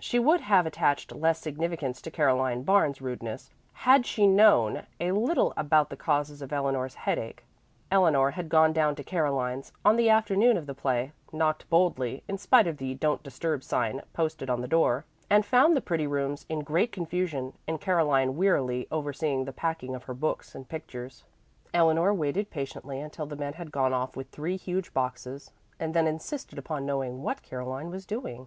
[0.00, 3.50] She would have attached less significance to Caroline Barnes's rudeness,
[3.82, 7.44] had she known a little about the causes of Eleanor's headache.
[7.90, 12.38] Eleanor had gone down to Caroline's on the afternoon of the play, knocked boldly, in
[12.38, 16.46] spite of a "Don't disturb" sign posted on the door, and found the pretty rooms
[16.48, 21.24] in great confusion and Caroline wearily overseeing the packing of her books and pictures.
[21.74, 26.06] Eleanor waited patiently until the men had gone off with three huge boxes, and then
[26.06, 28.46] insisted upon knowing what Caroline was doing.